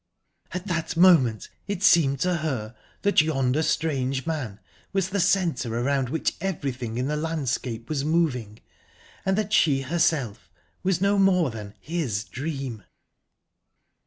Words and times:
At 0.51 0.65
that 0.65 0.97
moment 0.97 1.47
it 1.67 1.83
seemed 1.83 2.19
to 2.21 2.37
her 2.37 2.75
that 3.03 3.21
yonder 3.21 3.61
strange 3.61 4.25
man 4.25 4.59
was 4.93 5.09
the 5.09 5.19
centre 5.19 5.77
around 5.77 6.09
which 6.09 6.33
everything 6.41 6.97
in 6.97 7.05
the 7.07 7.15
landscape 7.15 7.87
was 7.87 8.03
moving, 8.03 8.61
and 9.27 9.37
that 9.37 9.53
she 9.53 9.81
herself 9.83 10.49
was 10.81 11.01
no 11.01 11.19
more 11.19 11.51
than 11.51 11.75
his 11.79 12.23
dream!... 12.23 12.83